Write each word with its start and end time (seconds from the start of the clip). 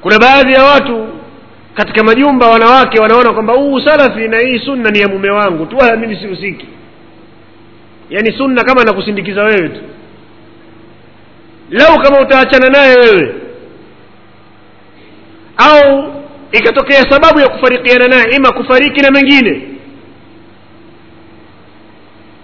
kuna 0.00 0.18
baadhi 0.18 0.52
ya 0.52 0.62
watu 0.64 1.08
katika 1.74 2.04
majumba 2.04 2.48
wanawake 2.50 3.00
wanaona 3.00 3.32
kwamba 3.32 3.52
huu 3.54 3.80
salafi 3.80 4.28
na 4.28 4.38
hii 4.38 4.58
sunna 4.58 4.90
ni 4.90 4.98
ya 5.00 5.08
mume 5.08 5.30
wangu 5.30 5.66
tu 5.66 5.76
wala 5.76 5.96
mimi 5.96 6.16
sihusiki. 6.16 6.66
Yaani 8.10 8.32
sunna 8.38 8.64
kama 8.64 8.84
nakusindikiza 8.84 9.42
wewe 9.42 9.68
tu. 9.68 9.80
Lau 11.70 11.98
kama 12.02 12.20
utaachana 12.20 12.68
naye 12.70 12.96
wewe. 12.96 13.34
Au 15.56 16.14
ikatokea 16.52 17.10
sababu 17.10 17.40
ya 17.40 17.48
kufarikiana 17.48 18.06
naye 18.08 18.24
ima 18.36 18.52
kufariki 18.52 19.00
na 19.00 19.10
mengine. 19.10 19.62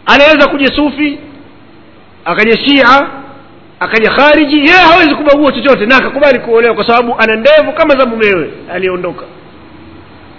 Anaweza 0.07 0.49
kuja 0.49 0.67
sufi 0.77 1.19
akaja 2.25 2.59
shia 2.59 3.09
akaja 3.81 4.11
khariji 4.11 4.59
yeye 4.59 4.71
hawezi 4.91 5.15
kubagua 5.15 5.53
chochote 5.53 5.87
na 5.87 5.97
akakubali 5.97 6.39
kuolewa 6.39 6.75
kwa 6.75 6.87
sababu 6.87 7.15
ana 7.19 7.37
ndevu 7.37 7.73
kama 7.73 7.95
za 7.97 8.07
mumewe 8.07 8.51
aliyeondoka 8.75 9.25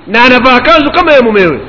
na 0.07 0.23
anavaa 0.23 0.59
kanzu 0.59 0.91
kama 0.91 1.13
ya 1.13 1.21
mumewe. 1.21 1.59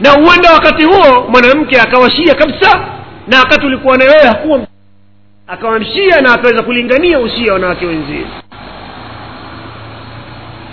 Na 0.00 0.10
huenda 0.10 0.52
wakati 0.52 0.84
huo 0.84 1.26
mwanamke 1.28 1.80
akawashia 1.80 2.34
kabisa 2.34 2.80
na 3.28 3.38
wakati 3.38 3.66
ulikuwa 3.66 3.96
na 3.96 4.04
wewe 4.04 4.26
hakuwa 4.28 4.60
akawamshia 5.46 6.20
na 6.20 6.32
akaweza 6.34 6.62
kulingania 6.62 7.20
ushia 7.20 7.52
wanawake 7.52 7.86
wenzie. 7.86 8.24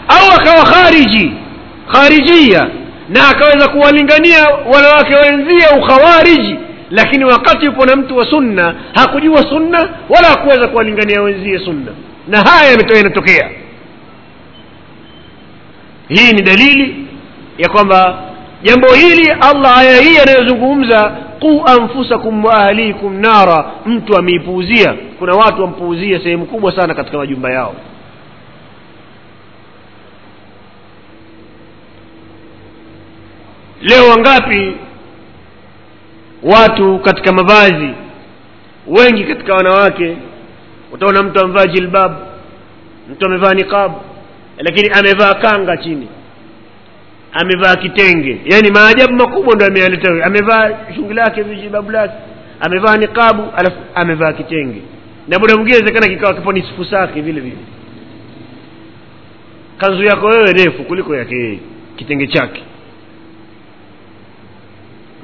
Au 0.08 0.32
akawa 0.40 0.66
khariji 0.66 1.32
kharijia 1.92 2.68
na 3.10 3.30
akaweza 3.30 3.68
kuwalingania 3.70 4.48
wanawake 4.74 5.16
wenzie 5.16 5.68
ukhawariji 5.80 6.56
lakini 6.92 7.26
wakati 7.26 7.66
yupo 7.66 7.86
na 7.86 7.96
mtu 7.96 8.18
wa 8.18 8.26
sunna 8.26 8.76
hakujua 8.96 9.50
sunna 9.50 9.78
wala 10.10 10.28
hakuweza 10.28 10.68
kuwalingania 10.68 11.22
wenzie 11.22 11.60
sunna. 11.60 11.92
Na 12.28 12.42
haya 12.42 12.72
yametokea 12.72 13.50
hii 16.08 16.32
ni 16.32 16.42
dalili 16.42 17.08
ya 17.58 17.70
kwamba 17.70 18.24
jambo 18.64 18.88
hili 18.94 19.32
allah 19.32 19.78
aya 19.78 20.02
hii 20.02 20.18
anayozungumza 20.18 21.12
qu 21.40 21.64
anfusakum 21.66 22.46
wa 22.46 22.54
ahlikum 22.68 23.20
nara 23.20 23.72
mtu 23.86 24.18
ameipuuzia. 24.18 24.94
Kuna 25.20 25.34
watu 25.34 25.62
wampuuzia 25.62 26.20
sehemu 26.20 26.46
kubwa 26.46 26.76
sana 26.76 26.94
katika 26.94 27.18
majumba 27.18 27.52
yao. 27.54 27.76
Leo 33.82 34.10
wangapi 34.10 34.74
watu 36.44 37.00
katika 37.00 37.32
mavazi 37.32 37.90
wengi 38.88 39.24
katika 39.24 39.54
wanawake. 39.54 40.18
Utaona 40.92 41.24
mtu 41.24 41.40
amevaa 41.40 41.66
jilbab 41.66 42.12
mtu 43.12 43.26
amevaa 43.26 43.54
niqab 43.54 43.92
lakini 44.58 44.90
amevaa 44.90 45.34
kanga 45.34 45.78
chini 45.78 46.08
amevaa 47.34 47.76
kitenge. 47.76 48.42
Yaani 48.46 48.72
maajabu 48.72 49.14
makubwa 49.14 49.56
ndo 49.56 49.66
ameyaleta 49.66 50.12
huyo 50.12 50.26
amevaa 50.26 50.70
shungi 50.96 51.14
lake 51.14 51.42
vijibabu 51.42 51.92
lake 51.92 52.14
amevaa 52.60 52.98
niqabu 52.98 53.44
alafu 53.58 53.78
amevaa 53.96 54.34
kitenge. 54.34 54.82
Na 55.28 55.40
muda 55.40 55.56
mwingine 55.56 55.78
wezekana 55.78 56.08
kikawa 56.08 56.34
kipo 56.34 56.52
ni 56.54 56.62
sifu 56.62 56.86
sake 56.86 57.22
vile 57.22 57.42
vile. 57.42 57.58
Kanzu 59.78 60.04
yako 60.04 60.26
wewe 60.28 60.54
refu 60.54 60.84
kuliko 60.84 61.16
yake 61.16 61.60
kitenge 61.96 62.28
chake 62.28 62.64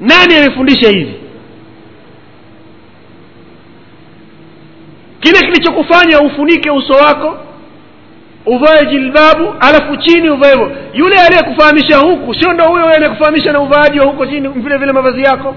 nani 0.04 0.34
amefundisha 0.36 0.88
hivi? 0.90 1.14
Kile 5.20 5.38
kilichokufanya 5.38 6.20
ufunike 6.20 6.70
uso 6.70 6.92
wako 6.92 7.38
uvae 8.46 8.86
jilbabu 8.86 9.54
alafu 9.60 9.96
chini 9.96 10.30
uvae 10.30 10.54
yule 10.94 11.16
aliyekufahamisha 11.20 11.96
huku 11.98 12.34
sio 12.34 12.52
ndo 12.52 12.64
huyo 12.64 12.86
anayekufahamisha 12.86 13.52
na 13.52 13.60
uvaaji 13.60 14.00
wa 14.00 14.06
huko 14.06 14.26
chini 14.26 14.48
vile 14.48 14.76
vile 14.76 14.92
mavazi 14.92 15.22
yako? 15.22 15.56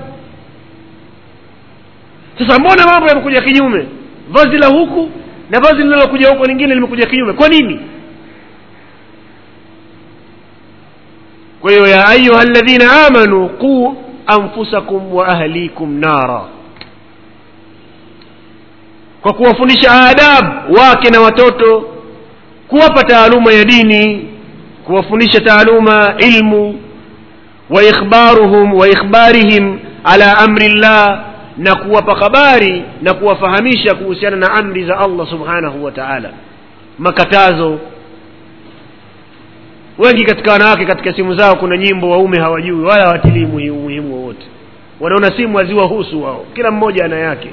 Sasa 2.40 2.60
mbona 2.60 2.86
mambo 2.86 3.08
yamekuja 3.08 3.42
kinyume? 3.42 3.88
Vazi 4.30 4.58
la 4.58 4.68
huku 4.68 5.10
na 5.50 5.60
vazi 5.60 5.76
linalokuja 5.84 6.30
huko 6.30 6.44
lingine 6.46 6.76
limekuja 6.76 7.06
kinyume. 7.06 7.34
Kwa 7.34 7.48
nini? 7.48 7.80
Kwa 11.62 11.72
hiyo 11.72 11.88
ya 11.88 12.08
ayuha 12.08 12.44
ladhina 12.46 13.06
amanu 13.08 13.50
quu 13.50 13.98
anfusakum 14.28 15.16
wa 15.16 15.28
ahlikum 15.28 16.00
nara. 16.00 16.42
Kwa 19.22 19.34
kuwafundisha 19.34 19.92
adabu 19.92 20.74
wake 20.74 21.10
na 21.10 21.22
watoto 21.22 21.90
kuwapa 22.68 23.04
taaluma 23.04 23.54
ya 23.54 23.64
dini 23.66 24.30
kuwafundisha 24.86 25.40
taaluma 25.42 26.14
ilmu 26.18 26.80
wa 27.70 27.84
ikhbaruhum 27.84 28.74
ala 30.04 30.38
amri 30.38 30.70
llah 30.70 31.24
na 31.58 31.76
kuwapa 31.76 32.16
habari 32.16 32.84
na 33.02 33.14
kuwafahamisha 33.14 33.96
kuhusiana 33.96 34.38
na 34.38 34.52
amri 34.54 34.86
za 34.86 34.98
allah 35.00 35.30
subhanahu 35.30 35.84
wa 35.86 35.92
taala. 35.92 36.30
Makatazo. 37.00 37.80
Wengi 39.98 40.24
katika 40.26 40.52
wanawake 40.52 40.86
katika 40.86 41.14
simu 41.14 41.36
zao 41.36 41.56
kuna 41.56 41.78
nyimbo 41.78 42.10
waume 42.10 42.40
hawajui 42.40 42.86
wala 42.86 43.04
hawatilii 43.04 43.46
wowote 43.46 43.70
wanaona 45.00 45.38
simu 45.38 45.58
haziwahusu 45.58 46.24
wao. 46.24 46.46
Kila 46.54 46.72
mmoja 46.72 47.06
ana 47.06 47.16
yake. 47.20 47.50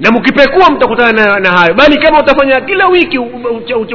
Na 0.00 0.10
mkipekua 0.10 0.70
mtakutana 0.70 1.26
na, 1.26 1.40
na 1.40 1.50
hayo. 1.58 1.74
Bali 1.74 1.96
kama 1.98 2.18
utafanya 2.18 2.60
kila 2.60 2.86
wiki 2.86 3.18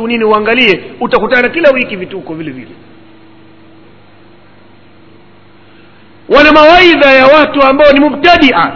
nini 0.08 0.24
uangalie 0.24 0.84
utakutana 1.00 1.50
kila 1.50 1.70
wiki 1.72 1.96
vituko 1.96 2.34
vile 2.34 2.52
vile. 2.52 2.72
Wana 6.30 6.52
mawaidha 6.52 7.12
ya 7.12 7.26
watu 7.26 7.62
ambao 7.64 7.92
ni 7.92 8.00
mubtadia. 8.00 8.72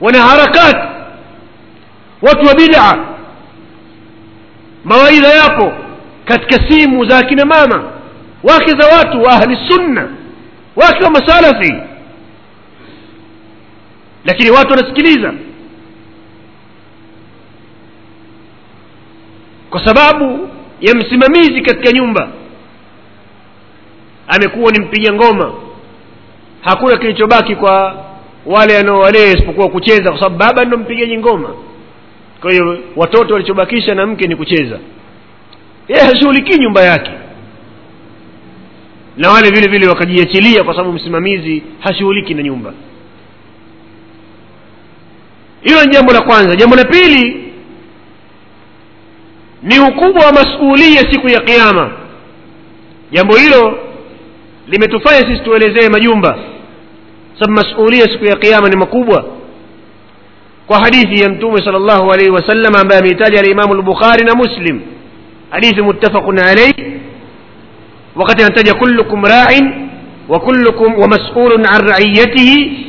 Wana 0.00 0.22
harakati. 0.22 0.88
Watu 2.22 2.46
wa 2.46 2.54
bid'a. 2.54 2.98
Mawaidha 4.84 5.28
yapo 5.28 5.72
katika 6.24 6.68
simu 6.68 7.04
za 7.04 7.18
akina 7.18 7.44
mama 7.44 7.84
wake 8.42 8.70
za 8.80 8.96
watu 8.96 9.22
wa 9.22 9.32
ahli 9.32 9.58
sunna 9.68 10.08
wake 10.76 11.04
wa 11.04 11.10
masalafi. 11.10 11.74
Lakini 14.24 14.50
watu 14.50 14.70
wanasikiliza. 14.70 15.32
Kwa 19.70 19.84
sababu 19.86 20.48
ya 20.80 20.94
msimamizi 20.94 21.60
katika 21.60 21.92
nyumba 21.92 22.28
amekuwa 24.28 24.72
ni 24.72 24.80
mpiga 24.80 25.12
ngoma. 25.12 25.52
Hakuna 26.60 26.96
kilichobaki 26.98 27.56
kwa 27.56 28.04
wale 28.46 28.78
anaowalea 28.78 29.26
isipokuwa 29.32 29.68
kucheza 29.68 30.10
kwa 30.10 30.18
sababu 30.20 30.36
baba 30.38 30.64
ndo 30.64 30.76
mpigaji 30.78 31.18
ngoma. 31.18 31.48
Kwa 32.40 32.50
hiyo 32.50 32.78
watoto 32.96 33.34
walichobakisha 33.34 33.94
na 33.94 34.06
mke 34.06 34.26
ni 34.26 34.36
kucheza. 34.36 34.78
Yeye 35.88 36.02
hashughulikii 36.04 36.58
nyumba 36.58 36.80
yake 36.84 37.10
na 39.18 39.30
wale 39.30 39.50
vile 39.50 39.70
vile 39.70 39.86
wakajiachilia 39.88 40.64
kwa 40.64 40.74
sababu 40.74 40.92
msimamizi 40.92 41.62
hashughuliki 41.80 42.34
na 42.34 42.42
nyumba. 42.42 42.72
Hilo 45.62 45.84
ni 45.84 45.92
jambo 45.92 46.12
la 46.12 46.20
kwanza. 46.22 46.56
Jambo 46.56 46.76
la 46.76 46.84
pili 46.84 47.44
ni 49.62 49.80
ukubwa 49.80 50.26
wa 50.26 50.32
masuulia 50.32 51.12
siku 51.12 51.28
ya 51.28 51.40
kiama 51.40 51.90
jambo 53.12 53.36
hilo 53.36 53.78
limetufanya 54.68 55.18
sisi 55.18 55.44
tuelezee 55.44 55.88
majumba. 55.88 56.38
Sababu 57.38 57.52
masuulia 57.52 58.04
siku 58.04 58.24
ya 58.24 58.36
kiama 58.36 58.68
ni 58.68 58.76
makubwa. 58.76 59.24
Kwa 60.66 60.78
hadithi 60.78 61.22
ya 61.22 61.30
mtume 61.30 61.58
sal 61.64 61.72
llahu 61.82 62.12
alaihi 62.12 62.30
wasallam 62.30 62.76
ambaye 62.76 63.00
ameitaja 63.00 63.38
alimamu 63.40 63.74
lbukhari 63.74 64.24
na 64.24 64.34
muslim. 64.34 64.80
Hadithi 65.50 65.82
muttafaqun 65.82 66.38
alaih 66.38 66.74
wakati 68.18 68.42
anataja 68.42 68.74
kullukum 68.74 69.24
rain 69.24 69.88
wa 70.28 70.40
kullukum 70.40 70.98
wa 70.98 71.08
masulun 71.08 71.66
an 71.66 71.88
raiyatihi 71.88 72.86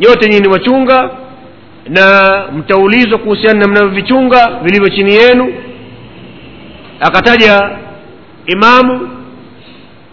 nyote 0.00 0.28
nyini 0.30 0.48
wachunga 0.48 1.10
na 1.88 2.44
mtaulizwa 2.56 3.18
kuhusiana 3.18 3.60
na 3.60 3.68
mnavyovichunga 3.68 4.50
vilivyo 4.62 4.88
chini 4.88 5.14
yenu. 5.14 5.54
Akataja 7.00 7.70
imamu 8.46 9.08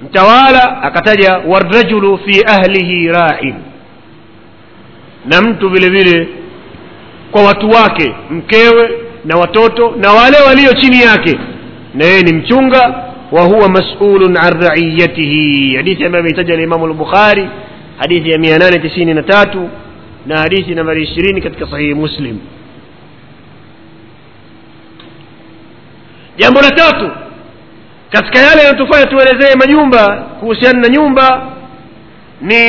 mtawala 0.02 0.82
akataja 0.84 1.42
warajulu 1.48 2.18
fi 2.26 2.44
ahlihi 2.48 3.08
rain 3.08 3.56
na 5.26 5.42
mtu 5.42 5.70
vile 5.70 5.90
vile 5.90 6.28
kwa 7.32 7.44
watu 7.44 7.70
wake 7.70 8.16
mkewe 8.30 8.90
na 9.26 9.38
watoto 9.38 9.94
na 9.98 10.12
wale 10.12 10.38
walio 10.48 10.74
chini 10.74 11.02
yake 11.02 11.40
na 11.94 12.06
yeye 12.06 12.22
ni 12.22 12.34
mchunga 12.34 13.04
وهو 13.32 13.68
مسؤول 13.68 14.38
عن 14.38 14.52
رعيته. 14.68 15.34
حديث 15.78 16.02
ما 16.02 16.20
يتجه 16.20 16.54
الإمام 16.54 16.86
البخاري 16.86 17.50
حديث 18.02 18.24
يميانان 18.26 18.84
تسين 18.84 19.10
نتاتو 19.20 19.64
نهديث 20.26 20.68
نمر 20.70 20.96
عشرين 21.02 21.40
كتك 21.40 21.64
صحيح 21.64 21.98
مسلم. 21.98 22.40
جامو 26.40 26.60
نتاتو 26.60 27.10
كتك 28.14 28.36
يالي 28.36 28.64
نتفاية 28.72 29.12
ولزي 29.16 29.52
ما 29.60 29.66
نيومبا 29.66 30.28
كوسيان 30.40 30.82
نيومبا 30.82 31.30
ني 32.42 32.64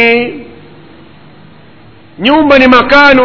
نيومبا 2.18 2.58
مكان 2.66 3.18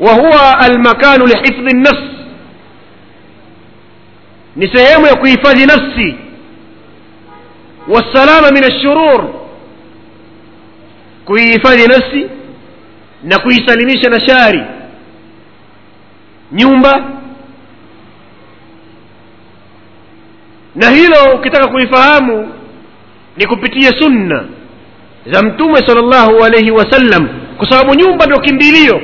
وهو 0.00 0.32
المكان 0.66 1.20
لحفظ 1.30 1.66
النص 1.74 2.02
نسيهم 4.56 5.06
يكو 5.06 5.26
يفاذي 5.26 5.64
نفسي. 5.64 6.29
Wassalama 7.88 8.50
min 8.50 8.64
ashurur 8.64 9.28
kuihifadhi 11.24 11.86
nafsi 11.86 12.26
na 13.22 13.38
kuisalimisha 13.38 14.10
na 14.10 14.20
shari 14.20 14.62
nyumba 16.52 17.04
na 20.74 20.90
hilo 20.90 21.34
ukitaka 21.34 21.68
kuifahamu 21.68 22.52
ni 23.36 23.46
kupitia 23.46 23.90
sunna 24.00 24.44
za 25.26 25.42
mtume 25.42 25.78
sala 25.86 26.00
llahu 26.02 26.44
alaihi 26.44 26.70
wasallam 26.70 27.28
kwa 27.56 27.70
sababu 27.70 27.94
nyumba 27.94 28.26
ndio 28.26 28.40
kimbilio 28.40 29.00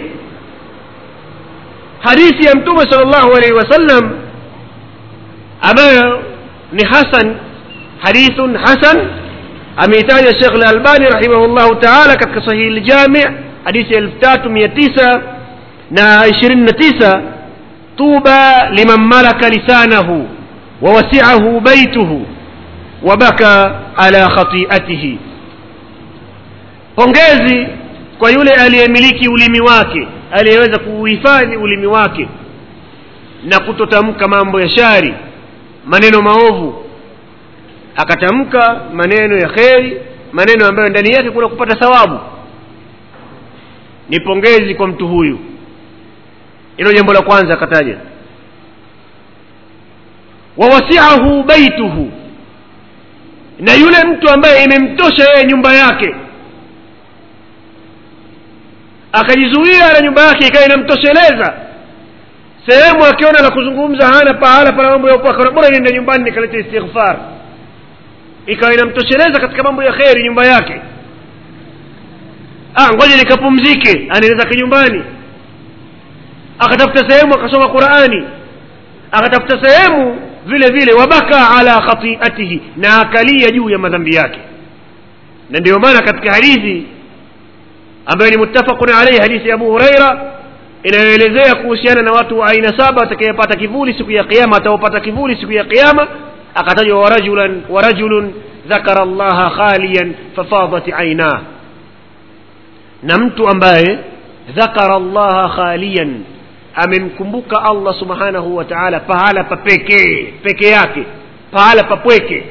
hadithi 2.01 2.47
ya 2.47 2.55
mtume 2.55 2.81
sala 2.91 3.05
llahu 3.05 3.35
alaihi 3.37 3.53
wasallam 3.55 4.11
ambayo 5.61 6.23
ni 6.73 6.85
hasan 6.85 7.37
hadithun 7.99 8.57
hasan 8.57 9.09
ameitaja 9.77 10.35
Sheikh 10.35 10.53
Al-Albani 10.55 11.07
rahimahullahu 11.07 11.75
ta'ala 11.77 12.17
katika 12.17 12.45
sahihi 12.47 12.67
al-Jami' 12.67 13.27
hadithi 13.65 13.95
3929 15.93 17.21
tuba 17.97 18.71
liman 18.71 19.01
malaka 19.01 19.49
lisanahu 19.49 20.29
wa 20.83 20.93
wasi'ahu 20.93 21.61
baituhu 21.61 22.27
wa 23.03 23.17
baka 23.17 23.75
ala 23.97 24.29
khati'atihi 24.29 25.19
pongezi 26.97 27.67
kwa 28.19 28.31
yule 28.31 28.51
aliyemiliki 28.51 29.29
ulimi 29.29 29.61
wake 29.61 30.09
aliyeweza 30.33 30.79
kuuhifadhi 30.79 31.57
ulimi 31.57 31.87
wake 31.87 32.29
na 33.45 33.61
kutotamka 33.61 34.29
mambo 34.29 34.61
ya 34.61 34.69
shari 34.69 35.15
maneno 35.87 36.23
maovu 36.23 36.85
akatamka 37.97 38.81
maneno 38.93 39.37
ya 39.37 39.49
kheri 39.49 40.01
maneno 40.33 40.67
ambayo 40.67 40.89
ndani 40.89 41.11
yake 41.15 41.31
kuna 41.31 41.49
kupata 41.49 41.77
thawabu. 41.77 42.19
Ni 44.09 44.21
pongezi 44.21 44.75
kwa 44.75 44.87
mtu 44.89 45.09
huyu. 45.09 45.39
Hilo 46.77 46.93
jambo 46.93 47.13
la 47.13 47.23
kwanza 47.23 47.55
akataja. 47.55 47.97
Wawasiahu 50.57 51.43
baituhu. 51.43 52.11
Na 53.61 53.75
yule 53.75 53.97
mtu 54.07 54.31
ambaye 54.31 54.65
imemtosha 54.65 55.25
yeye 55.33 55.47
nyumba 55.47 55.73
yake. 55.75 56.15
Akajizuia 59.13 59.93
na 59.93 60.01
nyumba 60.01 60.23
yake 60.23 60.47
ikawa 60.47 60.65
inamtosheleza. 60.65 61.55
Sehemu 62.69 63.05
akiona 63.05 63.43
na 63.43 63.51
kuzungumza 63.51 64.07
hana 64.07 64.35
pahala 64.35 64.73
pana 64.73 64.91
mambo 64.91 65.09
ya 65.09 65.17
upaka 65.17 65.51
bora 65.51 65.69
niende 65.69 65.93
nyumbani 65.95 66.25
nikaleta 66.25 66.59
istighfar 66.59 67.17
ikawa 68.47 68.75
inamtosheleza 68.75 69.41
katika 69.41 69.63
mambo 69.63 69.83
ya 69.83 69.93
kheri 69.93 70.25
nyumba 70.25 70.47
yake. 70.47 70.81
Ah 72.75 72.89
ngoja 72.95 73.17
nikapumzike. 73.17 74.07
Anaenda 74.11 74.39
zake 74.43 74.59
nyumbani. 74.59 75.03
Akatafuta 76.59 77.11
sehemu 77.11 77.35
akasoma 77.35 77.69
qurani. 77.69 78.25
Akatafuta 79.13 79.69
sehemu 79.69 80.17
vile 80.47 80.71
vile 80.71 80.93
wabaka 80.93 81.51
ala 81.59 81.81
khatiatihi 81.81 82.63
na 82.77 83.01
akalia 83.01 83.51
juu 83.51 83.71
ya 83.71 83.79
madhambi 83.79 84.15
yake. 84.17 84.39
Na 85.51 85.59
ndio 85.61 85.79
maana 85.79 86.03
katika 86.03 86.35
hadithi 86.35 86.87
ambayo 88.07 88.31
ni 88.31 88.37
muttafaqun 88.37 88.91
alaihi 88.91 89.21
hadithi 89.21 89.49
ya 89.49 89.55
abu 89.55 89.65
huraira 89.71 90.33
inayoelezea 90.83 91.55
kuhusiana 91.55 92.03
na 92.03 92.13
watu 92.13 92.39
wa 92.39 92.49
aina 92.49 92.79
saba 92.79 93.01
watakayepata 93.01 93.59
kivuli 93.59 93.95
siku 93.95 94.11
ya 94.11 94.25
kiama 94.25 94.57
ataopata 94.57 95.01
kivuli 95.01 95.37
siku 95.37 95.53
ya 95.53 95.65
kiama 95.65 96.09
أقتدي 96.57 96.93
ورجلا 96.93 97.61
ورجل 97.69 98.31
ذكر 98.69 99.03
الله 99.03 99.49
خاليا 99.49 100.13
ففاضت 100.37 100.93
عيناه. 100.93 101.41
نمت 103.05 103.41
أمباي 103.41 103.99
ذكر 104.57 104.97
الله 104.97 105.49
خاليا. 105.49 106.21
أمن 106.85 107.11
كمبك 107.19 107.53
الله 107.71 107.93
سبحانه 107.93 108.45
وتعالى 108.45 109.01
فهالا 109.09 109.43
ببكي 109.43 110.33
بكياكي 110.45 111.05
فهالا 111.53 111.83
ببكي 111.83 112.43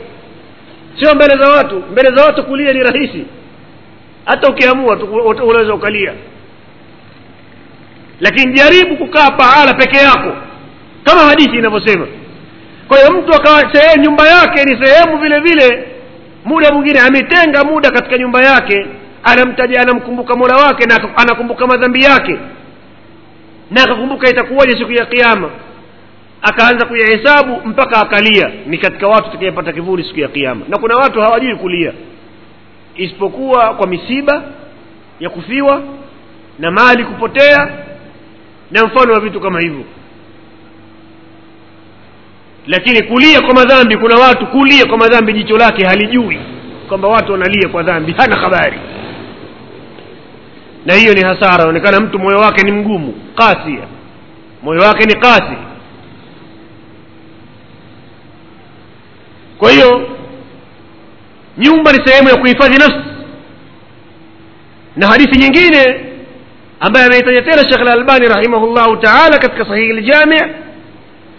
سيو 0.98 1.13
مبلا 1.16 1.36
ذواتو 1.46 1.80
مبلا 1.92 2.10
ذواتو 2.10 2.44
كلية 2.44 2.72
لرئيسي. 2.72 3.25
حتى 4.28 4.50
ukiamua 4.50 4.98
unaweza 5.44 5.74
ukalia 5.74 6.13
lakini 8.19 8.54
jaribu 8.54 8.98
kukaa 8.98 9.31
pahala 9.31 9.74
peke 9.74 9.98
yako 9.98 10.34
kama 11.04 11.22
hadithi 11.22 11.57
inavyosema 11.57 12.07
kwa 12.88 12.98
hiyo 12.98 13.12
mtu 13.12 13.34
akawa 13.34 13.64
nyumba 14.00 14.28
yake 14.28 14.64
ni 14.64 14.86
sehemu 14.86 15.18
vile 15.18 15.40
vile 15.40 15.88
muda 16.46 16.72
mwingine 16.72 17.00
ametenga 17.00 17.64
muda 17.64 17.92
katika 17.92 18.18
nyumba 18.18 18.42
yake 18.46 18.86
anamtaja 19.24 19.82
anamkumbuka 19.82 20.36
mola 20.36 20.56
wake 20.56 20.86
na 20.86 21.18
anakumbuka 21.18 21.68
madhambi 21.68 22.04
yake. 22.04 22.40
Na 23.72 23.84
akakumbuka 23.84 24.30
itakuwaje 24.30 24.78
siku 24.78 24.92
ya 24.92 25.06
kiama 25.06 25.50
akaanza 26.42 26.86
kuyahesabu 26.86 27.62
mpaka 27.68 28.02
akalia. 28.02 28.52
Ni 28.66 28.78
katika 28.78 29.08
watu 29.08 29.24
tutakayepata 29.26 29.74
kivuli 29.74 30.04
siku 30.04 30.20
ya 30.20 30.28
kiama 30.28 30.62
na 30.68 30.78
kuna 30.78 30.96
watu 30.96 31.22
hawajui 31.22 31.56
kulia. 31.56 31.94
Isipokuwa 32.96 33.74
kwa 33.74 33.88
misiba 33.88 34.44
ya 35.20 35.30
kufiwa 35.30 35.81
na 36.60 36.72
mali 36.72 37.06
kupotea 37.06 37.68
na 38.72 38.86
mfano 38.86 39.14
wa 39.14 39.20
vitu 39.20 39.40
kama 39.42 39.60
hivyo 39.60 39.84
lakini 42.68 43.04
kulia 43.04 43.42
kwa 43.42 43.54
madhambi 43.54 43.98
kuna 43.98 44.16
watu 44.16 44.48
kulia 44.48 44.86
kwa 44.86 44.98
madhambi 44.98 45.34
jicho 45.34 45.58
lake 45.58 45.86
halijui 45.86 46.40
kwamba 46.88 47.08
watu 47.08 47.32
wanalia 47.32 47.70
kwa 47.70 47.84
dhambi 47.84 48.14
hana 48.18 48.36
habari. 48.36 48.78
Na 50.86 50.94
hiyo 50.94 51.14
ni 51.14 51.22
hasara 51.22 51.56
inaonekana 51.56 52.00
mtu 52.00 52.20
moyo 52.20 52.38
wake 52.40 52.62
ni 52.62 52.72
mgumu 52.72 53.14
kasia 53.36 53.82
moyo 54.64 54.81
wake 54.81 55.06
ni 55.06 55.14
kasi 55.14 55.57
kwa 59.57 59.72
hiyo 59.72 60.10
nyumba 61.57 61.92
ni 61.92 62.07
sehemu 62.07 62.30
ya 62.30 62.36
kuhifadhi 62.38 62.78
nafsi. 62.78 63.10
Na 64.95 65.07
hadithi 65.07 65.40
nyingine 65.40 66.06
ambaye 66.80 67.06
ameitaja 67.06 67.42
tena 67.42 67.69
shekh 67.69 67.81
lalbani 67.84 68.28
rahimahullahu 68.28 68.98
taala 68.98 69.38
katika 69.38 69.66
sahihi 69.66 69.94
ljami 69.94 70.42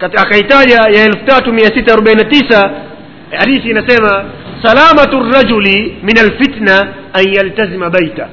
akaitaja 0.00 0.74
ya 0.74 1.04
elfu 1.04 1.24
tatu 1.24 1.52
mia 1.52 1.64
sita 1.74 1.92
arobaini 1.92 2.22
na 2.22 2.28
tisa 2.30 2.70
hadithi 3.38 3.70
inasema 3.70 4.24
salamatu 4.62 5.30
rajuli 5.32 5.96
min 6.02 6.18
alfitna 6.18 6.94
an 7.12 7.34
yaltazima 7.34 7.90
baita. 7.90 8.28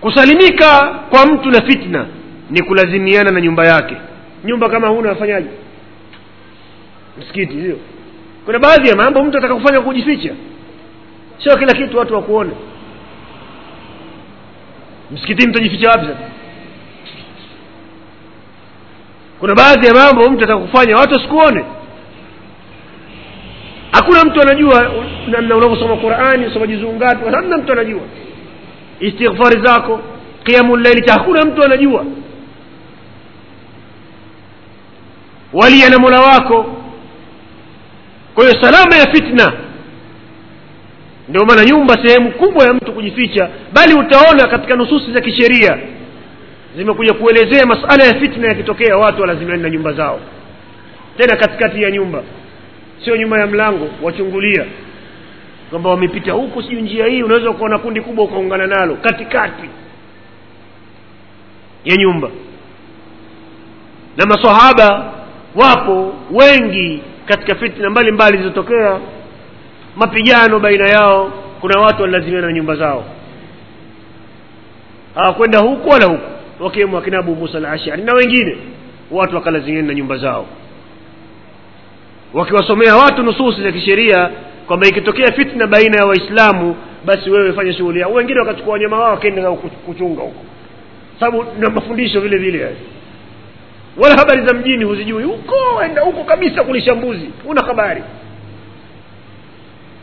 Kusalimika 0.00 0.80
kwa 1.10 1.26
mtu 1.26 1.50
na 1.50 1.62
fitna 1.62 2.06
ni 2.50 2.62
kulazimiana 2.62 3.30
na 3.30 3.40
nyumba 3.40 3.66
yake. 3.66 3.96
Nyumba 4.44 4.68
kama 4.68 4.88
huna 4.88 5.08
wafanyaje 5.08 5.48
msikiti 7.18 7.52
sio? 7.62 7.76
Kuna 8.46 8.58
baadhi 8.58 8.88
ya 8.88 8.96
mambo 8.96 9.22
mtu 9.24 9.38
ataka 9.38 9.54
kufanya 9.54 9.80
kujificha. 9.80 10.30
Sio 11.44 11.56
kila 11.56 11.72
kitu 11.74 11.98
watu 11.98 12.14
wakuone. 12.14 12.50
Msikitini 15.10 15.50
mtajificha 15.50 15.90
wapi 15.90 16.06
sasa 16.06 16.18
kuna 19.40 19.54
baadhi 19.54 19.86
ya 19.86 19.94
mambo 19.94 20.30
mtu 20.30 20.44
atakufanya 20.44 20.96
watu 20.96 21.14
wasikuone. 21.14 21.64
Hakuna 23.92 24.24
mtu 24.24 24.40
anajua 24.42 24.90
namna 25.28 25.56
unavyosoma 25.56 25.96
qurani 25.96 26.46
usomaji 26.46 26.72
juzuu 26.76 26.92
ngapi 26.92 27.24
hamna 27.34 27.58
mtu 27.58 27.72
anajua. 27.72 28.00
Istighfari 29.00 29.66
zako 29.66 30.00
qiamu 30.44 30.76
llaili 30.76 31.10
hakuna 31.10 31.42
mtu 31.42 31.62
anajua. 31.64 32.04
Walia 35.52 35.88
na 35.90 35.98
mola 35.98 36.20
wako. 36.20 36.76
Kwa 38.34 38.44
hiyo 38.44 38.62
salama 38.62 38.96
ya 38.96 39.06
fitna. 39.14 39.52
Ndio 41.28 41.44
maana 41.44 41.64
nyumba 41.64 41.94
sehemu 42.06 42.30
kubwa 42.32 42.64
ya 42.66 42.72
mtu 42.74 42.92
kujificha 42.92 43.48
bali 43.72 43.94
utaona 43.94 44.46
katika 44.48 44.76
nususi 44.76 45.12
za 45.12 45.20
kisheria 45.20 45.78
zimekuja 46.76 47.14
kuelezea 47.14 47.66
masala 47.66 48.04
ya 48.04 48.14
fitna 48.20 48.48
yakitokea 48.48 48.96
watu 48.96 49.20
walazimiani 49.20 49.62
na 49.62 49.70
nyumba 49.70 49.92
zao. 49.92 50.20
Tena 51.18 51.36
katikati 51.36 51.82
ya 51.82 51.90
nyumba 51.90 52.22
sio 53.04 53.16
nyuma 53.16 53.40
ya 53.40 53.46
mlango 53.46 53.88
wachungulia 54.02 54.64
kwamba 55.70 55.90
wamepita 55.90 56.32
huku 56.32 56.62
siyo 56.62 56.80
njia 56.80 57.06
hii. 57.06 57.22
Unaweza 57.22 57.50
ukaona 57.50 57.78
kundi 57.78 58.00
kubwa 58.00 58.24
ukaungana 58.24 58.66
nalo 58.66 58.94
katikati 58.96 59.68
ya 61.84 61.96
nyumba 61.96 62.30
na 64.16 64.26
masahaba 64.26 65.12
wapo 65.54 66.14
wengi 66.30 67.02
katika 67.26 67.54
fitna 67.54 67.90
mbalimbali 67.90 68.36
zilizotokea. 68.36 68.98
Mapigano 69.96 70.58
baina 70.60 70.88
yao 70.90 71.32
kuna 71.60 71.80
watu 71.80 72.02
walilazimiana 72.02 72.46
na 72.46 72.52
nyumba 72.52 72.76
zao 72.76 73.04
hawakwenda 75.14 75.58
huku 75.58 75.88
wala 75.88 76.06
huku 76.06 76.39
wakiwemo 76.60 76.96
wakina 76.96 77.18
abu 77.18 77.34
musa 77.36 77.58
al 77.58 77.64
ashari 77.64 78.02
na 78.02 78.12
wengine. 78.14 78.56
Watu 79.10 79.34
wakalazimiana 79.36 79.88
na 79.88 79.94
nyumba 79.94 80.16
zao. 80.16 80.46
Wakiwasomea 82.34 82.96
watu 82.96 83.22
nususi 83.22 83.62
za 83.62 83.72
kisheria 83.72 84.30
kwamba 84.66 84.86
ikitokea 84.88 85.32
fitna 85.32 85.66
baina 85.66 85.96
ya 85.98 86.06
waislamu 86.06 86.76
basi 87.04 87.30
wewe 87.30 87.52
fanya 87.52 87.72
shughuli 87.72 88.00
yao 88.00 88.12
wengine 88.12 88.40
wakachukua 88.40 88.72
wanyama 88.72 88.98
wao 88.98 89.10
wakaenda 89.10 89.50
kuchunga 89.86 90.22
huko. 90.22 90.44
Sababu 91.20 91.44
na 91.58 91.70
mafundisho 91.70 92.20
vile 92.20 92.36
vile 92.38 92.76
wala 93.96 94.16
habari 94.16 94.46
za 94.46 94.54
mjini 94.54 94.84
huzijui. 94.84 95.22
Huko 95.24 95.54
enda 95.84 96.02
huko 96.02 96.24
kabisa 96.24 96.64
kulisha 96.64 96.94
mbuzi. 96.94 97.30
Una 97.44 97.62
habari. 97.62 98.02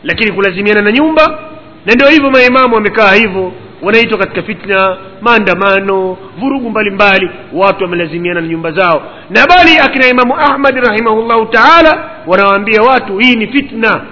Lakini 0.04 0.32
kulazimiana 0.32 0.82
na 0.82 0.92
nyumba 0.92 1.38
na 1.86 1.94
ndio 1.94 2.08
hivyo 2.08 2.30
maimamu 2.30 2.74
wamekaa 2.74 3.14
hivyo 3.14 3.52
wanaitwa 3.82 4.18
katika 4.18 4.42
fitna 4.42 4.96
maandamano 5.20 6.16
vurugu 6.38 6.70
mbalimbali 6.70 7.30
watu 7.52 7.84
wamelazimiana 7.84 8.40
na 8.40 8.46
nyumba 8.48 8.72
zao. 8.72 9.02
Na 9.30 9.46
bali 9.46 9.78
akina 9.78 10.08
imamu 10.08 10.34
ahmad 10.36 10.76
rahimahullahu 10.76 11.46
taala 11.46 12.10
wanawaambia 12.26 12.82
watu 12.82 13.18
hii 13.18 13.34
ni 13.34 13.46
fitna. 13.46 14.04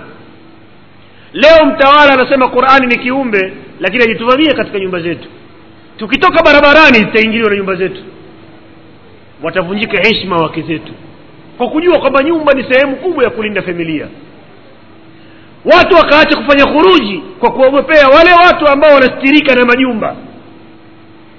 Leo 1.32 1.66
mtawala 1.66 2.12
anasema 2.12 2.48
qurani 2.48 2.86
ni 2.86 2.98
kiumbe 2.98 3.52
lakini 3.80 4.04
ajituvamia 4.04 4.54
katika 4.54 4.78
nyumba 4.78 5.00
zetu. 5.00 5.28
Tukitoka 5.98 6.42
barabarani 6.42 6.98
zitaingiliwa 6.98 7.50
na 7.50 7.56
nyumba 7.56 7.74
zetu. 7.74 8.02
Watavunjika 9.42 9.98
heshima 10.08 10.36
wake 10.36 10.62
zetu. 10.62 10.92
Kwa 11.58 11.68
kujua 11.68 11.98
kwamba 12.00 12.22
nyumba 12.22 12.52
ni 12.52 12.64
sehemu 12.72 12.96
kubwa 12.96 13.24
ya 13.24 13.30
kulinda 13.30 13.62
familia 13.62 14.06
watu 15.74 15.94
wakaacha 15.96 16.36
kufanya 16.36 16.66
khuruji 16.66 17.22
kwa 17.40 17.50
kuogopea 17.52 18.08
wale 18.08 18.32
watu 18.32 18.68
ambao 18.68 18.94
wanastirika 18.94 19.54
na 19.54 19.64
majumba. 19.64 20.16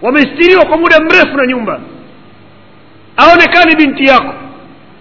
Wamestiriwa 0.02 0.66
kwa 0.66 0.78
muda 0.78 1.00
mrefu 1.00 1.38
na 1.38 1.48
nyumba. 1.48 1.80
Aonekani 3.18 3.76
binti 3.76 4.04
yako. 4.06 4.34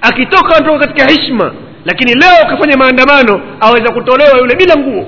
Akitoka 0.02 0.56
anatoka 0.56 0.78
katika 0.87 1.06
hishma 1.12 1.52
lakini 1.85 2.14
leo 2.14 2.33
ukifanya 2.49 2.76
maandamano 2.76 3.40
aweza 3.61 3.92
kutolewa 3.92 4.38
yule 4.38 4.56
bila 4.56 4.75
nguo. 4.76 5.06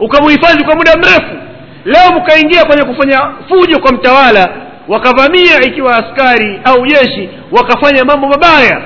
Ukamuhifadhi 0.00 0.64
kwa 0.64 0.76
muda 0.76 0.96
mrefu. 0.96 1.36
Leo 1.84 2.12
mkaingia 2.20 2.64
kwenye 2.64 2.82
kufanya 2.84 3.30
fujo 3.48 3.78
kwa 3.78 3.92
mtawala 3.92 4.48
wakavamia 4.88 5.60
ikiwa 5.66 5.96
askari 5.96 6.60
au 6.64 6.86
jeshi 6.86 7.28
wakafanya 7.52 8.04
mambo 8.04 8.28
mabaya 8.28 8.82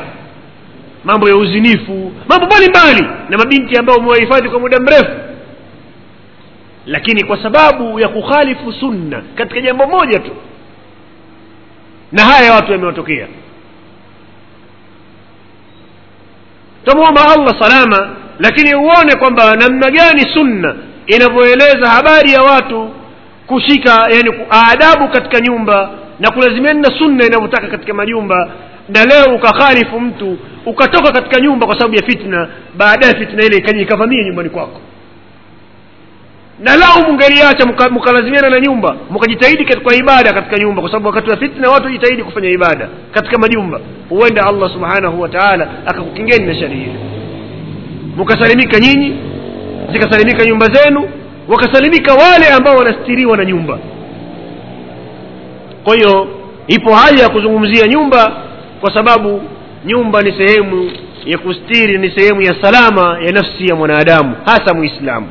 mambo 1.05 1.29
ya 1.29 1.37
uzinifu 1.37 2.13
mambo 2.29 2.47
mbalimbali 2.47 3.07
na 3.29 3.39
mabinti 3.39 3.77
ambao 3.79 3.97
umewahifadhi 3.97 4.49
kwa 4.49 4.61
muda 4.61 4.79
mrefu. 4.81 5.11
Lakini 6.87 7.25
kwa 7.25 7.43
sababu 7.43 8.01
ya 8.01 8.09
kukhalifu 8.09 8.73
sunna 8.73 9.23
katika 9.35 9.61
jambo 9.61 9.87
moja 9.87 10.19
tu 10.19 10.31
na 12.13 12.23
haya 12.25 12.53
watu 12.55 12.73
yamewatokea. 12.73 13.27
Tamwomba 16.85 17.21
allah 17.35 17.55
salama 17.61 18.17
lakini 18.39 18.75
uone 18.75 19.17
kwamba 19.19 19.57
namna 19.57 19.91
gani 19.91 20.21
sunna 20.35 20.75
inavyoeleza 21.07 21.89
habari 21.89 22.33
ya 22.33 22.43
watu 22.43 22.91
kushika 23.47 24.07
yani 24.13 24.31
adabu 24.71 25.09
katika 25.09 25.41
nyumba 25.41 25.91
na 26.21 26.31
kulazimiana 26.31 26.81
na 26.81 26.99
sunna 26.99 27.27
inavyotaka 27.27 27.67
katika 27.69 27.95
majumba 27.95 28.51
na 28.89 29.05
leo 29.05 29.35
ukakhalifu 29.35 30.01
mtu 30.01 30.39
ukatoka 30.67 31.13
katika 31.13 31.41
nyumba 31.41 31.67
kwa 31.67 31.75
sababu 31.79 31.95
ya 31.95 32.03
fitna 32.03 32.49
baadaye 32.77 33.15
fitna 33.15 33.45
ile 33.45 33.57
ikaja 33.57 33.81
ikavamia 33.81 34.25
nyumbani 34.25 34.51
kwako. 34.51 34.81
Na 36.61 36.77
lau 36.77 37.03
mungeliacha 37.09 37.67
mkalazimiana 37.91 38.51
na 38.51 38.61
nyumba 38.61 38.97
mkajitahidi 39.11 39.77
kwa 39.77 39.95
ibada 39.95 40.33
katika 40.33 40.57
nyumba 40.59 40.83
kwa 40.83 40.91
sababu 40.91 41.07
wakati 41.09 41.31
wa 41.31 41.37
fitna 41.37 41.71
watu 41.71 41.91
jitahidi 41.91 42.23
kufanya 42.23 42.49
ibada 42.49 42.89
katika 43.13 43.39
majumba. 43.39 43.81
Huenda 44.09 44.43
allah 44.47 44.71
subhanahu 44.73 45.21
wa 45.21 45.29
taala 45.29 45.69
akakukingeni 45.87 46.47
na 46.47 46.55
shari 46.55 46.75
hili 46.75 46.95
mkasalimika 48.17 48.79
nyinyi 48.79 49.17
zikasalimika 49.93 50.45
nyumba 50.45 50.67
zenu 50.67 51.09
wakasalimika 51.49 52.15
wale 52.15 52.49
ambao 52.57 52.77
wanastiriwa 52.77 53.37
na 53.37 53.45
nyumba. 53.45 53.79
Kwa 55.85 55.95
hiyo 55.97 56.29
ipo 56.67 56.95
haja 56.95 57.23
ya 57.23 57.29
kuzungumzia 57.29 57.87
nyumba 57.87 58.33
kwa 58.81 58.95
sababu 58.95 59.43
nyumba 59.85 60.23
ni 60.23 60.33
sehemu 60.33 60.91
ya 61.25 61.39
kustiri 61.39 61.99
ni 61.99 62.11
sehemu 62.11 62.43
ya 62.43 62.55
salama 62.63 63.19
ya 63.27 63.33
nafsi 63.33 63.67
ya 63.67 63.77
mwanadamu 63.77 64.37
hasa 64.45 64.75
muislamu. 64.75 65.27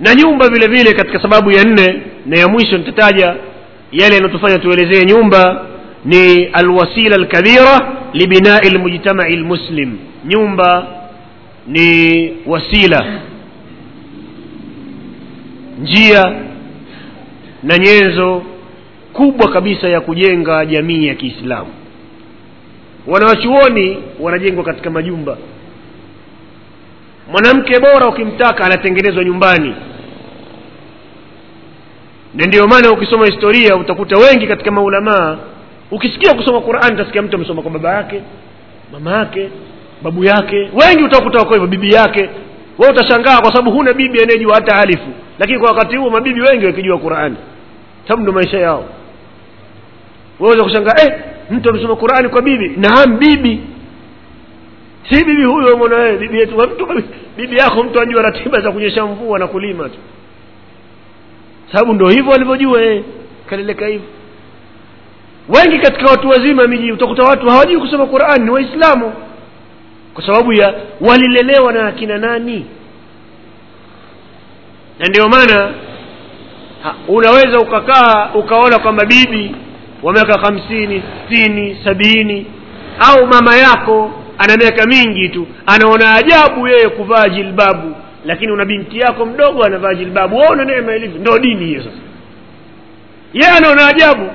Na 0.00 0.14
nyumba 0.14 0.48
vile 0.48 0.66
vile 0.66 0.92
katika 0.92 1.22
sababu 1.22 1.50
ya 1.50 1.64
nne 1.64 2.02
na 2.26 2.38
ya 2.38 2.48
mwisho 2.48 2.78
nitataja 2.78 3.26
yale 3.92 4.14
yanayotufanya 4.14 4.58
tuelezee 4.58 5.04
nyumba 5.04 5.66
ni 6.04 6.44
alwasila 6.44 7.16
alkabira 7.16 7.92
libinai 8.12 8.70
lmujtamai 8.70 9.36
lmuslim 9.36 9.98
nyumba 10.24 10.86
ni 11.66 12.32
wasila 12.46 13.06
njia 15.82 16.32
na 17.62 17.78
nyenzo 17.78 18.42
kubwa 19.12 19.48
kabisa 19.52 19.88
ya 19.88 20.00
kujenga 20.00 20.66
jamii 20.66 21.06
ya 21.06 21.14
kiislamu 21.14 21.70
wanawachuoni 23.06 23.98
wanajengwa 24.20 24.64
katika 24.64 24.90
majumba. 24.90 25.36
Mwanamke 27.30 27.80
bora 27.80 28.08
ukimtaka 28.08 28.64
anatengenezwa 28.64 29.24
nyumbani. 29.24 29.74
Na 32.34 32.46
ndio 32.46 32.66
maana 32.68 32.90
ukisoma 32.92 33.26
historia 33.26 33.76
utakuta 33.76 34.16
wengi 34.16 34.46
katika 34.46 34.70
maulamaa 34.70 35.38
ukisikia 35.90 36.34
kusoma 36.34 36.60
qurani 36.60 36.94
utasikia 36.94 37.22
mtu 37.22 37.36
amesoma 37.36 37.62
kwa 37.62 37.70
baba 37.70 37.94
yake 37.94 38.22
mama 38.92 39.12
yake 39.18 39.50
babu 40.02 40.24
yake. 40.24 40.56
Wengi 40.56 41.02
utakuta 41.04 41.38
wako 41.38 41.52
hivyo 41.52 41.66
bibi 41.68 41.90
yake. 41.94 42.30
We 42.78 42.88
utashangaa 42.88 43.40
kwa 43.40 43.50
sababu 43.52 43.70
huna 43.70 43.92
bibi 43.92 44.22
anayejua 44.22 44.54
hata 44.54 44.76
alifu 44.76 45.08
lakini 45.38 45.58
kwa 45.58 45.70
wakati 45.70 45.96
huo 45.96 46.10
mabibi 46.10 46.40
wengi 46.40 46.66
wakijua 46.66 46.98
qurani 46.98 47.36
sababu 48.08 48.22
ndo 48.22 48.32
maisha 48.32 48.58
yao. 48.58 48.84
Waweza 50.40 50.64
kushangaa 50.64 50.94
eh, 51.06 51.12
mtu 51.50 51.70
amesoma 51.70 51.96
qurani 51.96 52.28
kwa 52.28 52.42
bibi 52.42 52.68
naam 52.76 53.18
bibi. 53.18 53.60
Si 55.10 55.24
bibi 55.24 55.44
huyo 55.44 55.76
mwana 55.76 55.96
wewe 55.96 56.16
bibi 56.18 56.38
yetu. 56.38 56.56
Mtu 56.56 57.02
bibi 57.36 57.56
yako 57.56 57.82
mtu 57.82 58.00
anajua 58.00 58.22
ratiba 58.22 58.60
za 58.60 58.72
kunyesha 58.72 59.06
mvua 59.06 59.38
na 59.38 59.46
kulima 59.46 59.88
tu. 59.88 59.98
Sababu 61.72 61.92
ndo 61.92 62.08
hivyo 62.08 62.32
walivyojua 62.32 62.82
eh, 62.82 63.02
kaleleka 63.50 63.86
hivyo. 63.86 64.08
Wengi 65.48 65.78
katika 65.78 66.10
watu 66.10 66.28
wazima 66.28 66.66
miji 66.66 66.92
utakuta 66.92 67.22
watu 67.22 67.48
hawajui 67.48 67.80
kusoma 67.80 68.06
qurani 68.06 68.44
ni 68.44 68.50
waislamu. 68.50 69.12
Kwa 70.14 70.26
sababu 70.26 70.52
ya 70.52 70.74
walilelewa 71.00 71.72
na 71.72 71.86
akina 71.86 72.18
nani. 72.18 72.66
Na 74.98 75.06
ndio 75.08 75.28
maana 75.28 75.74
unaweza 77.08 77.58
ukakaa 77.60 78.30
ukaona 78.34 78.78
kwamba 78.78 79.04
bibi 79.04 79.54
wa 80.02 80.12
miaka 80.12 80.38
hamsini 80.40 81.02
sitini 81.28 81.78
sabini. 81.84 82.46
Au 83.00 83.26
mama 83.26 83.56
yako 83.56 84.12
ana 84.38 84.56
miaka 84.56 84.86
mingi 84.86 85.28
tu 85.28 85.46
anaona 85.66 86.14
ajabu 86.14 86.68
yeye 86.68 86.88
kuvaa 86.88 87.28
jilbabu 87.28 87.94
lakini 88.24 88.52
una 88.52 88.64
binti 88.64 88.98
yako 88.98 89.26
mdogo 89.26 89.64
anavaa 89.64 89.94
jilbabu. 89.94 90.36
Waona 90.36 90.64
neema 90.64 90.96
ilivyo? 90.96 91.18
Ndo 91.20 91.38
dini 91.38 91.64
hiyo 91.66 91.80
sasa. 91.82 91.96
Yeye 93.32 93.56
anaona 93.56 93.86
ajabu. 93.88 94.30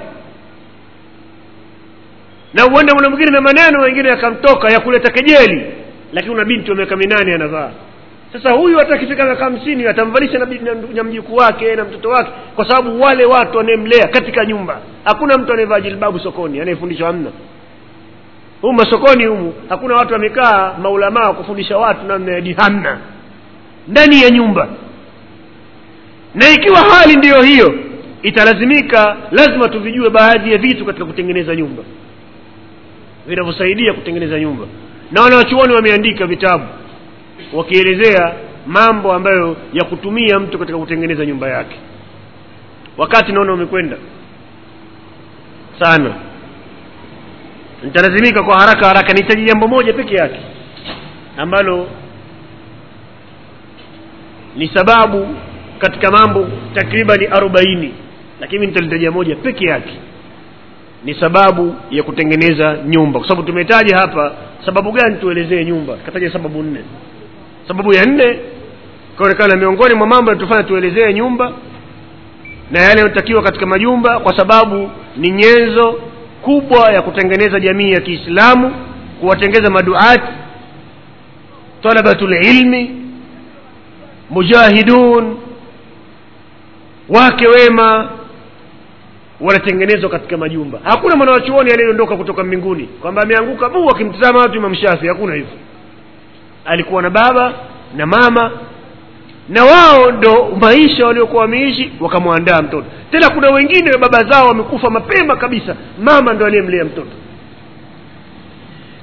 Na 2.54 2.64
huenda 2.64 2.94
mwana 2.94 3.10
mwingine 3.10 3.32
na 3.32 3.42
maneno 3.42 3.82
wengine 3.82 4.10
yakamtoka 4.10 4.70
ya 4.74 4.80
kuleta 4.80 5.12
kejeli 5.12 5.66
lakini 6.14 6.34
una 6.36 6.46
binti 6.46 6.70
wa 6.72 6.78
miaka 6.78 6.96
minane 6.96 7.34
anavaa 7.34 7.72
sasa 8.34 8.52
huyu 8.52 8.78
hata 8.78 8.94
akifika 8.96 9.26
miaka 9.26 9.44
hamsini 9.44 9.88
atamvalisha 9.88 10.40
na, 10.40 10.46
na, 10.94 11.04
mjukuu 11.04 11.36
wake 11.36 11.76
na 11.76 11.84
mtoto 11.84 12.10
wake 12.10 12.32
kwa 12.56 12.68
sababu 12.70 13.02
wale 13.02 13.26
watu 13.26 13.58
wanayemlea 13.58 14.08
katika 14.08 14.46
nyumba. 14.46 14.82
Hakuna 15.06 15.38
mtu 15.38 15.54
anayevaa 15.54 15.80
jilbabu 15.82 16.20
sokoni 16.20 16.60
anayefundishwa 16.62 17.08
hamna. 17.08 17.32
Humu 18.62 18.74
masokoni 18.78 19.26
humu 19.26 19.54
hakuna 19.70 19.96
watu 19.96 20.14
wamekaa 20.14 20.74
maulamaa 20.82 21.34
kufundisha 21.34 21.78
watu 21.78 22.06
namna 22.06 22.32
ya 22.32 22.56
hamna 22.58 22.98
ndani 23.88 24.22
ya 24.22 24.30
nyumba. 24.30 24.68
Na 26.36 26.50
ikiwa 26.50 26.80
hali 26.80 27.16
ndiyo 27.16 27.42
hiyo 27.42 27.74
italazimika 28.24 29.18
lazima 29.32 29.70
tuvijue 29.70 30.10
baadhi 30.10 30.52
ya 30.52 30.58
vitu 30.58 30.86
katika 30.86 31.06
kutengeneza 31.06 31.56
nyumba. 31.56 31.84
Vinavyosaidia 33.28 33.94
kutengeneza 33.94 34.40
nyumba. 34.40 34.66
Na 35.12 35.22
wanawachuoni 35.22 35.74
wameandika 35.74 36.26
vitabu 36.28 36.64
wakielezea 37.54 38.34
mambo 38.68 39.14
ambayo 39.14 39.58
ya 39.74 39.84
kutumia 39.84 40.40
mtu 40.40 40.60
katika 40.60 40.78
kutengeneza 40.78 41.26
nyumba 41.26 41.50
yake. 41.50 41.76
Wakati 42.98 43.32
naona 43.32 43.54
umekwenda 43.54 43.98
sana 45.80 46.14
nitalazimika 47.84 48.44
kwa 48.44 48.60
haraka 48.60 48.88
haraka 48.88 49.14
nihitaji 49.14 49.46
jambo 49.46 49.68
moja 49.68 49.94
peke 49.94 50.16
yake 50.16 50.40
ambalo 51.38 51.88
ni 54.56 54.68
sababu 54.68 55.28
katika 55.80 56.12
mambo 56.12 56.48
takribani 56.76 57.26
arobaini 57.28 57.94
lakini 58.40 58.68
nitalitaja 58.68 59.12
moja 59.12 59.36
peke 59.36 59.66
yake 59.66 59.94
ni 61.06 61.14
sababu 61.16 61.76
ya 61.92 62.04
kutengeneza 62.04 62.78
nyumba. 62.88 63.20
Kwa 63.20 63.30
sababu 63.30 63.48
tumetaja 63.48 63.98
hapa 63.98 64.36
sababu 64.66 64.92
gani 64.92 65.16
tuelezee 65.18 65.66
nyumba? 65.66 65.98
Kataja 66.06 66.32
sababu 66.34 66.64
nne 66.64 66.80
sababu 67.68 67.94
ya 67.94 68.06
nne 68.06 68.40
ikaonekana 69.16 69.56
miongoni 69.56 69.94
mwa 69.96 70.08
mambo 70.08 70.32
yanatufanya 70.32 70.64
tuelezee 70.64 71.14
nyumba 71.14 71.52
na 72.72 72.80
yale 72.80 72.90
yanayotakiwa 72.90 73.42
katika 73.44 73.66
majumba 73.66 74.20
kwa 74.20 74.38
sababu 74.38 74.90
ni 75.18 75.30
nyenzo 75.32 76.00
kubwa 76.42 76.92
ya 76.92 77.02
kutengeneza 77.02 77.60
jamii 77.60 77.92
ya 77.92 78.00
kiislamu 78.02 78.74
kuwatengeza 79.20 79.70
maduati 79.72 80.34
talabatul 81.84 82.34
ilmi 82.46 82.92
mujahidun 84.30 85.38
wake 87.10 87.48
wema 87.48 88.10
wanatengenezwa 89.42 90.10
katika 90.10 90.38
majumba. 90.38 90.80
Hakuna 90.84 91.16
mwanawachuoni 91.16 91.72
aliyeondoka 91.72 92.18
kutoka 92.18 92.44
mbinguni 92.44 92.84
kwamba 92.84 93.22
ameanguka. 93.22 93.70
Buu 93.70 93.90
akimtizama 93.90 94.40
watu 94.40 94.58
imamshafi 94.58 95.08
hakuna 95.08 95.34
hivyo 95.34 95.54
alikuwa 96.66 97.02
na 97.02 97.10
baba 97.10 97.54
na 97.96 98.06
mama 98.06 98.52
na 99.50 99.66
wao 99.66 100.12
ndo 100.12 100.58
maisha 100.62 101.06
waliokuwa 101.06 101.42
wameishi 101.42 101.92
wakamwandaa 102.00 102.62
mtoto. 102.62 102.86
Tena 103.12 103.30
kuna 103.30 103.50
wengine 103.50 103.98
baba 103.98 104.24
zao 104.24 104.48
wamekufa 104.48 104.90
mapema 104.90 105.36
kabisa 105.36 105.76
mama 106.02 106.34
ndo 106.34 106.46
aliyemlea 106.46 106.86
mtoto. 106.86 107.12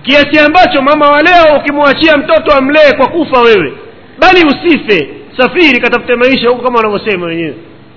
Kiasi 0.02 0.38
ambacho 0.38 0.82
mama 0.82 1.06
wa 1.10 1.22
leo 1.22 1.56
ukimwachia 1.60 2.16
mtoto 2.16 2.56
amlee 2.56 2.92
kwa 2.96 3.08
kufa 3.08 3.40
wewe 3.40 3.72
bali 4.18 4.46
usife 4.46 5.10
safiri 5.36 5.80
katafute 5.80 6.16
maisha 6.16 6.48
huko 6.48 6.62
kama 6.62 6.76
wanavyosema 6.76 7.26
wenyewe. 7.26 7.54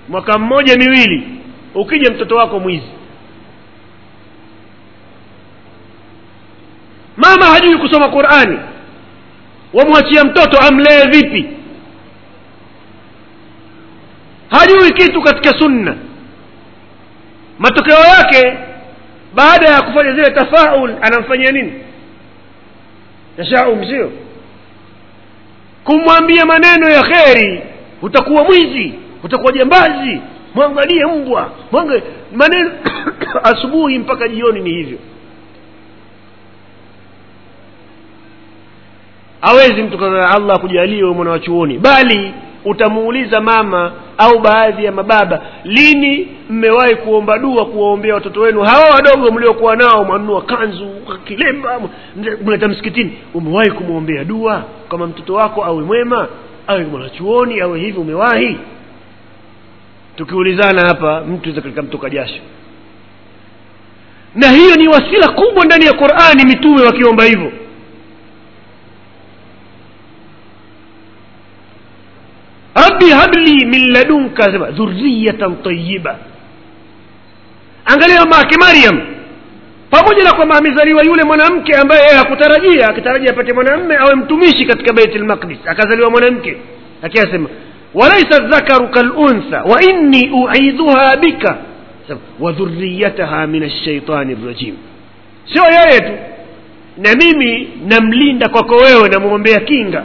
Mwaka 0.09 0.37
mmoja 0.39 0.75
miwili 0.77 1.27
ukija 1.75 2.11
mtoto 2.13 2.35
wako 2.35 2.59
mwizi. 2.59 2.87
Mama 7.17 7.45
hajui 7.45 7.77
kusoma 7.77 8.09
qurani 8.09 8.57
wamwachia 9.73 10.23
mtoto 10.23 10.57
amlee 10.57 11.05
vipi? 11.11 11.49
Hajui 14.49 14.91
kitu 14.93 15.21
katika 15.21 15.59
sunna. 15.59 15.95
Matokeo 17.59 17.99
yake 17.99 18.57
baada 19.33 19.69
ya 19.71 19.81
kufanya 19.81 20.11
zile 20.11 20.31
tafaul 20.31 20.95
anamfanyia 21.01 21.51
nini? 21.51 21.73
Tashaum 23.37 23.85
sio? 23.85 24.11
Kumwambia 25.83 26.45
maneno 26.45 26.89
ya 26.89 27.01
kheri 27.03 27.61
utakuwa 28.01 28.43
mwizi 28.43 28.93
utakuwa 29.23 29.51
jambazi 29.51 30.21
mwangalie 30.55 31.05
mbwa 31.05 31.51
mwangalie 31.71 32.03
maneno 32.33 32.71
asubuhi 33.43 33.99
mpaka 33.99 34.27
jioni 34.27 34.59
ni 34.59 34.69
hivyo 34.69 34.97
hawezi 39.41 39.83
mtu 39.83 40.05
allah 40.05 40.55
akujalie 40.55 41.03
wewe 41.03 41.15
mwana 41.15 41.31
wa 41.31 41.39
chuoni 41.39 41.77
bali 41.77 42.33
utamuuliza 42.65 43.41
mama 43.41 43.91
au 44.17 44.39
baadhi 44.39 44.85
ya 44.85 44.91
mababa 44.91 45.41
lini 45.63 46.27
mmewahi 46.49 46.95
kuomba 46.95 47.37
dua 47.37 47.65
kuwaombea 47.65 48.13
watoto 48.13 48.41
wenu? 48.41 48.61
Hawa 48.61 48.89
wadogo 48.89 49.31
mliokuwa 49.31 49.75
nao 49.75 50.03
mwanunua 50.03 50.41
kanzu 50.41 50.87
kilemba 51.25 51.81
mleta 52.45 52.67
msikitini. 52.67 53.17
Umewahi 53.33 53.71
kumwombea 53.71 54.23
dua 54.23 54.63
kama 54.89 55.07
mtoto 55.07 55.33
wako 55.33 55.65
awe 55.65 55.83
mwema 55.83 56.27
awe 56.67 56.85
mwanachuoni 56.85 57.61
awe 57.61 57.79
hivi 57.79 57.99
umewahi? 57.99 58.57
Tukiulizana 60.15 60.81
hapa 60.87 61.21
mtu 61.21 61.53
katika 61.55 61.81
mtoka 61.81 62.09
jasho 62.09 62.41
na 64.35 64.49
hiyo 64.51 64.75
ni 64.75 64.87
wasila 64.87 65.27
kubwa 65.27 65.65
ndani 65.65 65.85
ya 65.85 65.93
qurani 65.93 66.45
mitume 66.45 66.81
wakiomba 66.85 67.23
hivyo 67.23 67.51
rabbi 73.01 73.11
habli 73.11 73.65
min 73.65 73.91
ladunka 73.93 74.43
sema 74.43 74.71
dhurriyatan 74.71 75.63
tayiba 75.63 76.15
angalia 77.85 78.25
mama 78.25 78.43
mariam. 78.59 78.99
Pamoja 79.89 80.23
na 80.23 80.33
kwamba 80.33 80.57
amezaliwa 80.57 81.03
yule 81.03 81.23
mwanamke 81.23 81.73
ambaye 81.75 82.01
yeye 82.01 82.15
hakutarajia 82.15 82.87
akitarajia 82.89 83.29
apate 83.31 83.53
mwanamme 83.53 83.95
awe 83.97 84.15
mtumishi 84.15 84.65
katika 84.65 84.93
beit 84.93 85.15
lmaqdis 85.15 85.57
akazaliwa 85.65 86.09
mwanamke. 86.11 86.57
Akiasema 87.01 87.49
walaisa 87.93 88.39
dhakaru 88.39 88.87
kaluntha 88.89 89.61
wa 89.63 89.81
inni 89.83 90.29
uidhuha 90.29 91.17
bika. 91.17 91.57
Wa 92.39 92.51
dhuriyataha 92.51 93.47
min 93.47 93.63
alshaitani 93.63 94.37
rajim. 94.47 94.75
Sio 95.53 95.63
yeye 95.63 95.99
tu. 95.99 96.11
Na 96.97 97.15
mimi 97.15 97.69
namlinda 97.87 98.49
kwako 98.49 98.75
wewe 98.75 99.09
namwombea 99.09 99.59
kinga 99.59 100.03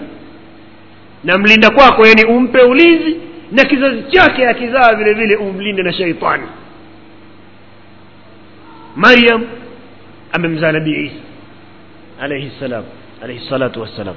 namlinda 1.24 1.70
kwako 1.70 2.06
yani 2.06 2.24
umpe 2.24 2.60
ulinzi 2.62 3.16
na 3.52 3.64
kizazi 3.64 4.02
chake 4.02 4.48
akizaa 4.48 4.94
vile 4.94 5.14
vile 5.14 5.36
umlinde 5.36 5.82
na 5.82 5.92
shaitani. 5.92 6.46
Maryam 8.96 9.44
amemzaa 10.32 10.72
nabii 10.72 11.04
isa 11.06 11.14
alayhi 12.20 12.52
salam 12.60 12.84
alayhi 13.22 13.48
salatu 13.48 13.80
wassalam. 13.80 14.14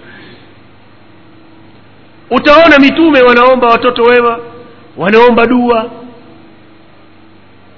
Utaona 2.31 2.79
mitume 2.79 3.21
wanaomba 3.21 3.67
watoto 3.67 4.03
wema 4.03 4.39
wanaomba 4.97 5.45
dua 5.45 5.91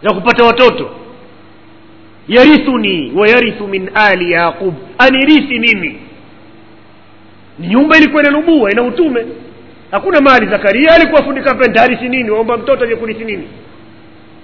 za 0.04 0.14
kupata 0.14 0.44
watoto. 0.46 0.90
Yarithuni 2.28 3.12
wayarithu 3.16 3.68
min 3.68 3.90
ali 3.94 4.32
yaqub. 4.32 4.74
Anirithi 4.98 5.60
mimi 5.60 6.00
nyumba 7.68 7.98
ilikuwa 7.98 8.24
ina 8.24 8.32
ina 8.72 8.84
utume. 8.84 9.26
Hakuna 9.92 10.22
mali. 10.22 10.48
Zakaria 10.48 10.92
alikuwa 10.94 11.24
fundi 11.24 11.42
kapenta 11.42 11.82
nini? 12.10 12.30
Waomba 12.30 12.58
mtoto 12.58 12.84
aje 12.84 12.96
kurithi 12.96 13.24
nini? 13.24 13.48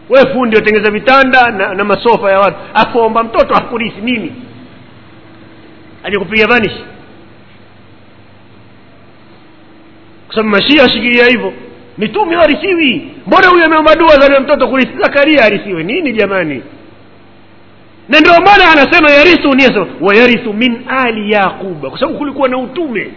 We 0.09 0.25
fundi 0.33 0.55
watengeza 0.55 0.91
vitanda 0.91 1.51
na, 1.51 1.73
na 1.73 1.83
masofa 1.83 2.31
ya 2.31 2.39
watu. 2.39 2.57
Afu 2.73 2.97
waomba 2.97 3.23
mtoto 3.23 3.55
akurithi 3.55 4.01
nini? 4.01 4.33
Aje 6.03 6.17
kupiga 6.19 6.47
vanishi 6.47 6.83
kwa 10.27 10.35
sababu 10.35 10.49
mashia 10.49 10.83
ashikilia 10.83 11.25
hivyo. 11.25 11.53
Mitume 11.97 12.35
harisiwi 12.35 13.11
mbona 13.27 13.47
huyu 13.47 13.65
ameomba 13.65 13.95
dua 13.95 14.09
za 14.19 14.39
mtoto 14.39 14.67
kurithi 14.67 15.01
zakaria 15.01 15.41
harisiwe 15.43 15.83
nini 15.83 16.13
jamani 16.13 16.63
na 18.09 18.19
ndio 18.19 18.31
maana 18.33 18.71
anasema 18.71 19.11
yarithu 19.11 19.53
ni 19.53 19.63
asema 19.63 19.87
wayarithu 20.01 20.53
min 20.53 20.81
ali 20.87 21.31
yaquba 21.31 21.89
kwa 21.89 21.99
sababu 21.99 22.17
kulikuwa 22.17 22.49
na 22.49 22.57
utume. 22.57 23.11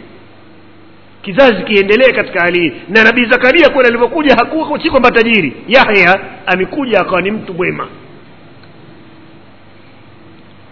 Kizazi 1.23 1.63
kiendelee 1.63 2.13
katika 2.13 2.41
hali 2.41 2.61
hii. 2.61 2.73
Na 2.89 3.05
nabii 3.05 3.25
zakaria 3.25 3.69
kweli 3.69 3.89
alivyokuja 3.89 4.35
hakuwa 4.37 4.83
si 4.83 4.91
kwamba 4.91 5.11
tajiri. 5.11 5.57
Yahya 5.69 6.21
amekuja 6.47 7.01
akawa 7.01 7.23
ni 7.23 7.31
mtu 7.31 7.55
mwema. 7.55 7.87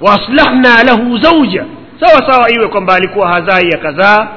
Waaslahna 0.00 0.83
lahu 0.85 1.18
zauja 1.18 1.64
sawa 2.00 2.33
sawa 2.33 2.50
iwe 2.54 2.68
kwamba 2.68 2.94
alikuwa 2.94 3.28
hazai 3.28 3.68
akazaa 3.74 4.28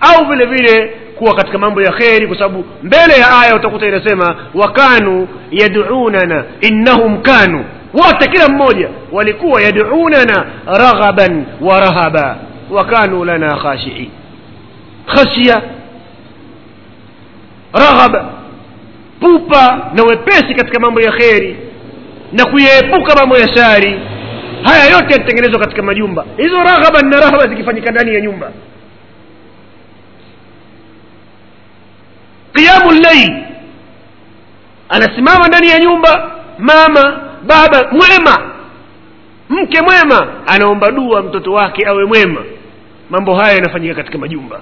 au 0.00 0.26
vile 0.30 0.44
vile 0.46 0.86
kuwa 1.18 1.34
katika 1.34 1.58
mambo 1.58 1.82
ya 1.82 1.92
kheri 1.92 2.26
kwa 2.26 2.36
sababu 2.36 2.64
mbele 2.82 3.14
ya 3.18 3.40
aya 3.40 3.56
utakuta 3.56 3.86
inasema 3.86 4.36
wakanu 4.54 5.28
yadunana 5.50 6.44
innahum 6.60 7.22
kanu. 7.22 7.64
Wote 7.94 8.28
kila 8.30 8.48
mmoja 8.48 8.88
walikuwa 9.12 9.62
yadunana 9.62 10.46
raghaban 10.66 11.46
wa 11.60 11.80
rahaba 11.80 12.36
wakanu 12.70 13.24
lana 13.24 13.56
khashiin 13.56 14.10
khashya 15.06 15.62
raghaba 17.72 18.24
pupa 19.20 19.90
na 19.94 20.02
wepesi 20.02 20.54
katika 20.54 20.80
mambo 20.80 21.00
ya 21.00 21.12
kheri 21.12 21.56
na 22.32 22.46
kuyaepuka 22.46 23.14
mambo 23.16 23.38
ya 23.38 23.48
shari 23.56 24.00
haya 24.62 24.84
yote 24.84 25.12
yalitengenezwa 25.12 25.60
katika 25.60 25.82
majumba 25.82 26.24
hizo 26.36 26.56
raghaban 26.56 27.08
na 27.08 27.20
rahaba 27.20 27.46
zikifanyika 27.46 27.90
ndani 27.90 28.14
ya 28.14 28.20
nyumba 28.20 28.50
qiyamu 32.54 32.90
llail 32.92 33.44
anasimama 34.88 35.48
ndani 35.48 35.68
ya 35.68 35.78
nyumba 35.78 36.30
mama 36.58 37.20
baba 37.46 37.88
mwema 37.92 38.51
mke 39.52 39.80
mwema 39.82 40.46
anaomba 40.46 40.90
dua 40.90 41.22
mtoto 41.22 41.52
wake 41.52 41.86
awe 41.86 42.04
mwema. 42.04 42.44
Mambo 43.10 43.34
haya 43.34 43.52
yanafanyika 43.54 43.94
katika 43.94 44.18
majumba 44.18 44.60